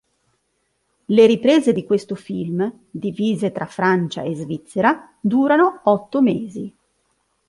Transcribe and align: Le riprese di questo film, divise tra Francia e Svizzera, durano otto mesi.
Le 1.05 1.25
riprese 1.27 1.73
di 1.73 1.83
questo 1.85 2.15
film, 2.15 2.85
divise 2.89 3.51
tra 3.51 3.67
Francia 3.67 4.23
e 4.23 4.33
Svizzera, 4.33 5.13
durano 5.21 5.81
otto 5.83 6.23
mesi. 6.23 6.73